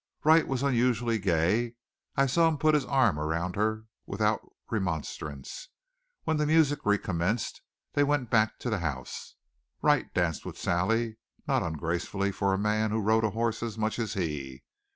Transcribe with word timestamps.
Wright 0.23 0.47
was 0.47 0.63
unusually 0.63 1.19
gay. 1.19 1.75
I 2.17 2.25
saw 2.25 2.47
him 2.47 2.57
put 2.57 2.73
his 2.73 2.85
arm 2.85 3.19
around 3.19 3.55
her 3.55 3.85
without 4.07 4.41
remonstrance. 4.71 5.69
When 6.23 6.37
the 6.37 6.47
music 6.47 6.79
recommenced 6.83 7.61
they 7.93 8.03
went 8.03 8.31
back 8.31 8.57
to 8.61 8.71
the 8.71 8.79
house. 8.79 9.35
Wright 9.83 10.11
danced 10.11 10.43
with 10.43 10.57
Sally, 10.57 11.17
not 11.47 11.61
ungracefully 11.61 12.31
for 12.31 12.51
a 12.51 12.57
man 12.57 12.89
who 12.89 12.99
rode 12.99 13.23
a 13.23 13.29
horse 13.29 13.61
as 13.61 13.77
much 13.77 13.99
as 13.99 14.15
he. 14.15 14.63